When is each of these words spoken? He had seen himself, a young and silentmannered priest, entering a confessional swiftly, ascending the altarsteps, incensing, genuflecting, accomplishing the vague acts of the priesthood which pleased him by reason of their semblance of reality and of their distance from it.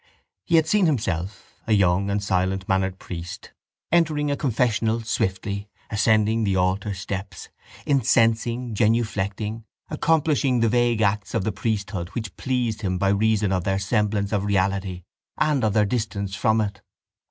He 0.45 0.55
had 0.55 0.65
seen 0.65 0.87
himself, 0.87 1.53
a 1.67 1.73
young 1.73 2.09
and 2.09 2.21
silentmannered 2.23 2.97
priest, 2.97 3.51
entering 3.91 4.31
a 4.31 4.35
confessional 4.35 5.01
swiftly, 5.01 5.69
ascending 5.91 6.43
the 6.43 6.55
altarsteps, 6.57 7.49
incensing, 7.85 8.73
genuflecting, 8.73 9.63
accomplishing 9.91 10.59
the 10.61 10.69
vague 10.69 11.03
acts 11.03 11.35
of 11.35 11.43
the 11.43 11.51
priesthood 11.51 12.09
which 12.15 12.35
pleased 12.35 12.81
him 12.81 12.97
by 12.97 13.09
reason 13.09 13.51
of 13.51 13.63
their 13.63 13.77
semblance 13.77 14.31
of 14.33 14.43
reality 14.45 15.03
and 15.37 15.63
of 15.63 15.73
their 15.73 15.85
distance 15.85 16.33
from 16.33 16.61
it. 16.61 16.81